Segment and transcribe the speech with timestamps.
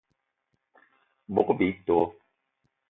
[1.35, 1.99] Bogb-ito